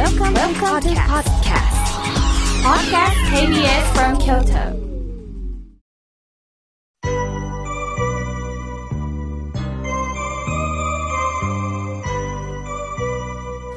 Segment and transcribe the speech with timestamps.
[0.00, 1.76] Welcome, Welcome to podcast.
[2.64, 4.72] Podcast KBS from Kyoto.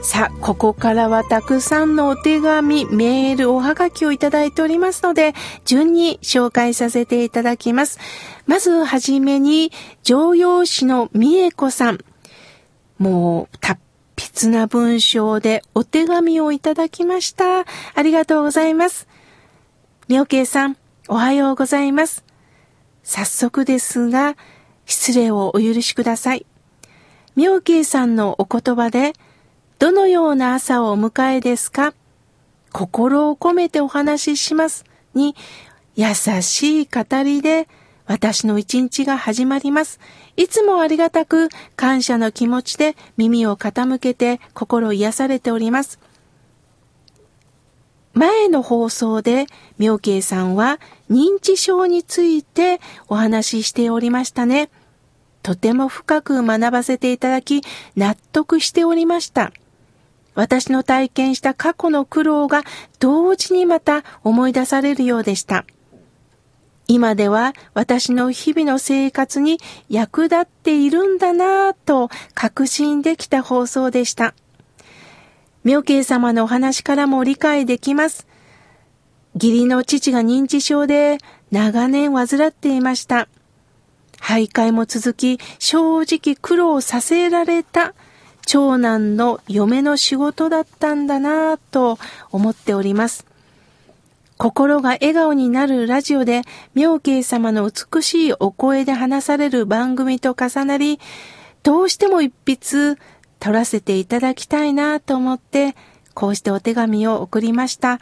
[0.01, 5.33] さあ、ここからはたくさんのお手紙、メール、おはがきをいただいておりますので、
[5.65, 7.99] 順に紹介させていただきます。
[8.47, 11.99] まずはじめに、常用紙の美恵子さん。
[12.97, 13.82] もう、達
[14.23, 17.65] 筆な文章でお手紙をいただきました。
[17.93, 19.07] ありがとうございます。
[20.07, 20.77] みおけいさん、
[21.09, 22.23] おはようございます。
[23.03, 24.37] 早速ですが、
[24.85, 26.45] 失礼をお許しください。
[27.35, 29.13] みおけいさんのお言葉で、
[29.79, 31.93] どのような朝をお迎えですか？
[32.71, 35.35] 心を込めてお話ししますに
[35.95, 37.67] 優しい語りで
[38.05, 39.99] 私の一日が始まります。
[40.35, 45.99] いつもありがたく感謝の気持ちで耳を傾けて心癒されております。
[48.13, 49.47] 前の放送で
[49.79, 54.69] 妙慶さんは認知症についてお話ししておりましたね。
[55.41, 57.61] とても深く学ばせていただき
[57.95, 59.51] 納得しておりました。
[60.35, 62.63] 私の体験した過去の苦労が
[62.99, 65.65] 同時にまた思い出されるようでした。
[66.87, 69.57] 今では私の日々の生活に
[69.89, 74.33] 役立っているんだなぁと確信できた放送でした。
[75.63, 78.27] 妙慶様のお話からも理解できます。
[79.35, 81.17] 義理の父が認知症で
[81.51, 83.27] 長年患っていました。
[84.19, 87.93] 徘徊も続き、正直苦労させられた
[88.45, 91.97] 長男の嫁の仕事だったんだなぁと
[92.31, 93.25] 思っております。
[94.43, 96.41] 心が笑顔になるラジオで
[96.73, 100.99] 妙慶様の美しいお声で話される番組と重なり、
[101.63, 102.99] どうしても一筆
[103.39, 105.77] 取らせていただきたいなと思って、
[106.13, 108.01] こうしてお手紙を送りました。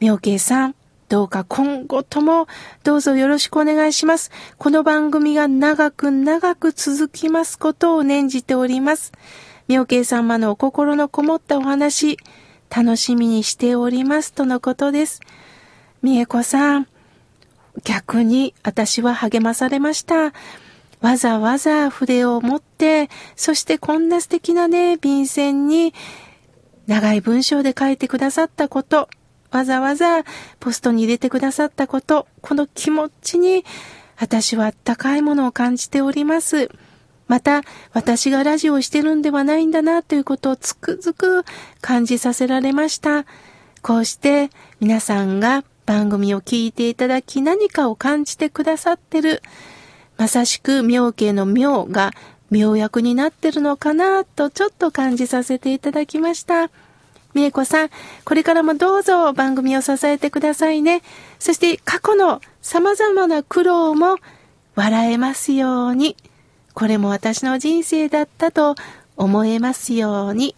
[0.00, 0.74] 妙慶さん、
[1.08, 2.46] どうか今後とも
[2.82, 4.32] どうぞよろしくお願いします。
[4.58, 9.12] この番組が長く長く続きますことを念じております。
[9.68, 12.18] 妙慶様のお心のこもったお話、
[12.68, 15.22] 楽しみにしておりますとのことです。
[16.04, 16.86] 美恵子さん、
[17.82, 20.34] 逆に私は励まされました。
[21.00, 25.94] わざわざ筆を持って、そしてこんな素敵なね、便箋に
[26.86, 29.08] 長い文章で書いてくださったこと、
[29.50, 30.24] わざわざ
[30.60, 33.64] ポストに入れてくださったこと、この気持ちに
[34.18, 36.68] 私はあったかいものを感じております。
[37.28, 37.62] また、
[37.94, 41.46] 私がラジオをしてるんではないんだなということをつくづく
[41.80, 43.24] 感じさせられました。
[43.80, 44.50] こうして
[44.80, 49.42] 皆さんが番組を聞いていただき何かを感じてくださってる。
[50.16, 52.12] まさしく妙慶の妙が
[52.50, 56.70] 妙役になってるのかなとちょっと感じさせていただきました。
[57.34, 57.90] みえこさん、
[58.24, 61.02] これからもどうぞ番組を支えてくださいね。
[61.40, 64.18] そして過去の様々な苦労も
[64.76, 66.16] 笑えますように。
[66.74, 68.76] これも私の人生だったと
[69.16, 70.54] 思えますように。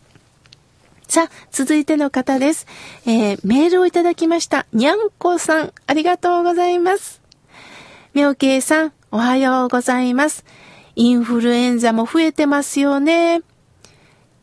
[1.16, 2.66] さあ、続いての方です。
[3.06, 4.66] えー、メールをいただきました。
[4.74, 7.22] にゃんこさん、ありがとうございます。
[8.12, 10.44] みょうけいさん、おはようございます。
[10.94, 13.40] インフルエンザも増えてますよね。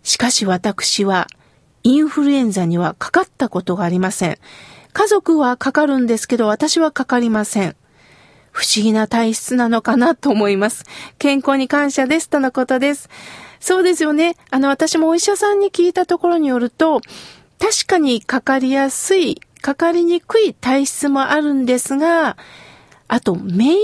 [0.02, 1.28] しかし私は、
[1.84, 4.40] インフルエンザにはかかったことがありません。
[4.94, 7.76] 家族はかかるんですけど、私はかかりません。
[8.52, 10.86] 不思議な体質なのかなと思います。
[11.20, 13.12] 健康に感謝ですとのことです。
[13.64, 14.36] そうですよね。
[14.50, 17.00] あの、私もお医者さんに聞いたところによると、
[17.60, 22.36] 確かにかかりやすい、かかりにくい体質もあるんですが、
[23.08, 23.80] あと、免疫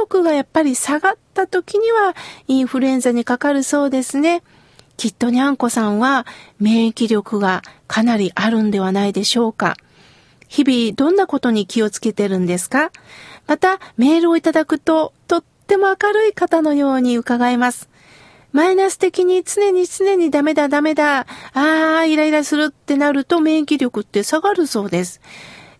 [0.00, 2.16] 力がやっぱり下がった時には、
[2.46, 4.42] インフルエンザにかかるそうですね。
[4.96, 6.24] きっとにゃんこさんは、
[6.58, 9.76] 免疫力がかなりあるんではないでしょうか。
[10.48, 12.92] 日々、どんなことに気をつけてるんですか？
[13.46, 17.90] また、メールをいただくと、とっても明るい方のように伺えます。
[18.58, 25.20] マイナス的に常に常にダメだダメだ、ああ、イライラするってなると免疫力って下がるそうです。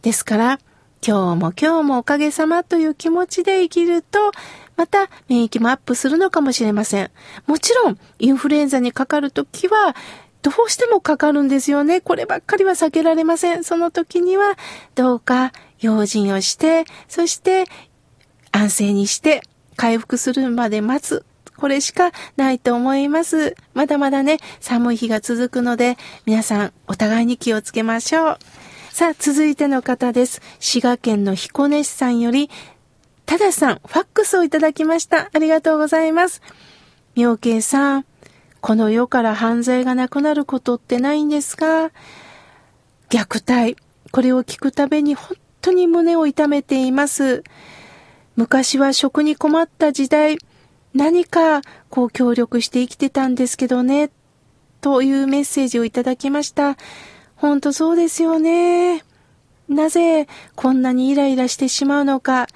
[0.02, 0.60] ですから、
[1.04, 4.30] 今日も今日もおかげさまという気持ちで生きると、
[4.76, 7.10] また免疫もアップするのかもしれません。
[7.48, 9.96] もちろん、インフルエンザにかかるときは、
[10.42, 12.00] どうしてもかかるんですよね。
[12.00, 13.64] こればっかりは避けられません。
[13.64, 14.56] その時には、
[14.94, 15.50] どうか
[15.80, 17.64] 用心をして、そして
[18.52, 19.42] 安静にして
[19.74, 21.24] 回復するまで待つ。
[21.58, 23.56] これしかないと思います。
[23.74, 28.38] まだまだね、寒い日が続くので、皆さんお互いに気をつけましょう。
[28.92, 30.40] さあ、続いての方です。
[30.60, 32.48] 滋賀県の彦根市さんより、
[33.26, 35.30] たださん、ファックスをいただきました。
[35.32, 36.40] ありがとうございます。
[37.14, 38.06] 妙慶さん、
[38.60, 41.90] この世から犯罪がなくなることってないんですが、
[43.10, 43.76] 虐待、
[44.12, 47.42] これを聞くたびに本当に胸を痛めています。
[48.36, 50.38] 昔は食に困った時代、
[50.98, 54.10] 何かこう協力して生きてたんですけどね、
[54.80, 56.76] というメッセージをいただきました。
[57.36, 59.04] 本当そうですよね。
[59.68, 62.48] なぜこんなにイライラしてしまうのか。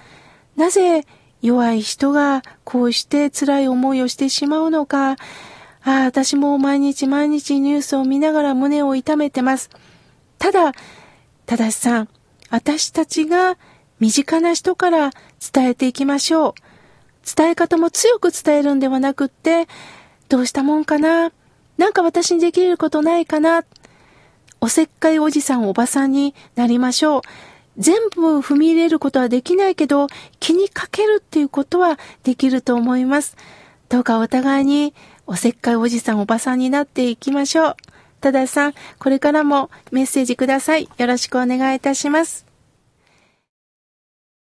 [0.57, 1.07] なぜ
[1.41, 5.13] 弱い人がこうして辛い思いをしてしまうのか。
[5.13, 5.17] あ
[5.85, 9.71] あ、私も毎日毎日ニュースを見ながら胸を痛めてます。
[10.41, 10.73] ただ、
[11.47, 12.09] たださん、
[12.51, 13.57] 私たちが
[14.01, 15.11] 身近な人から
[15.55, 16.72] 伝えていきましょう。
[17.25, 19.69] 伝え方も強く伝えるんではなくって、
[20.29, 21.33] どうしたもんかな？
[21.79, 23.65] なんか私にできることないかな？
[24.61, 27.23] おせっかいおじさんおばさんになりましょう。
[27.79, 30.07] 全部踏み入れることはできないけど、
[30.41, 33.37] 気にかけるっていうことはできると思います。
[33.89, 34.95] どうかお互いに
[35.27, 37.77] おせっかいおじさんおばさんになっていきましょう。
[38.21, 40.89] たださん、これからもメッセージください。
[40.97, 42.52] よろしくお願いいたします。